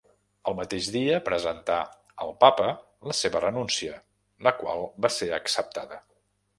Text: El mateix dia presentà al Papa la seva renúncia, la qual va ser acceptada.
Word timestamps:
El 0.51 0.55
mateix 0.59 0.87
dia 0.95 1.19
presentà 1.27 1.75
al 2.25 2.33
Papa 2.45 2.71
la 3.13 3.17
seva 3.21 3.45
renúncia, 3.47 4.03
la 4.49 4.59
qual 4.65 4.87
va 5.07 5.17
ser 5.21 5.33
acceptada. 5.43 6.07